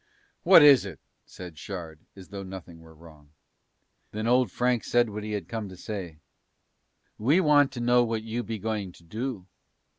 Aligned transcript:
"What 0.41 0.63
is 0.63 0.83
it?" 0.83 0.99
said 1.27 1.59
Shard 1.59 1.99
as 2.15 2.29
though 2.29 2.41
nothing 2.41 2.79
were 2.79 2.95
wrong. 2.95 3.29
Then 4.09 4.25
Old 4.25 4.49
Frank 4.51 4.83
said 4.83 5.11
what 5.11 5.23
he 5.23 5.33
had 5.33 5.47
come 5.47 5.69
to 5.69 5.77
say: 5.77 6.17
"We 7.19 7.39
want 7.39 7.71
to 7.73 7.81
know 7.81 8.03
what 8.03 8.23
you 8.23 8.41
be 8.41 8.57
going 8.57 8.93
to 8.93 9.03
do." 9.03 9.45